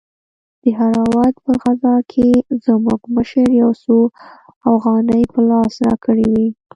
[0.63, 2.29] د دهراوت په غزا کښې
[2.65, 3.95] زموږ مشر يو څو
[4.69, 6.47] اوغانۍ په لاس راکړې وې.